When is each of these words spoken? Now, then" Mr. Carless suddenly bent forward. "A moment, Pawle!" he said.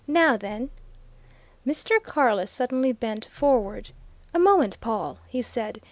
Now, 0.07 0.35
then" 0.35 0.71
Mr. 1.67 2.01
Carless 2.01 2.49
suddenly 2.49 2.91
bent 2.91 3.25
forward. 3.27 3.91
"A 4.33 4.39
moment, 4.39 4.81
Pawle!" 4.81 5.19
he 5.27 5.43
said. 5.43 5.79